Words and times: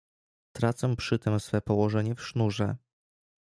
"Tracę 0.55 0.95
przytem 0.95 1.39
swe 1.39 1.61
położenie 1.61 2.15
w 2.15 2.21
sznurze." 2.25 2.75